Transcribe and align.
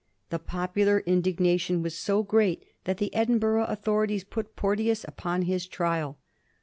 The 0.31 0.39
popular 0.39 1.01
indignation 1.05 1.83
was 1.83 1.95
so 1.95 2.23
great 2.23 2.65
that 2.85 2.97
the 2.97 3.13
Edin 3.13 3.37
burgh 3.37 3.65
authorities 3.69 4.23
put 4.23 4.55
Porteous 4.55 5.03
upon 5.03 5.43
his 5.43 5.67
trial. 5.67 6.17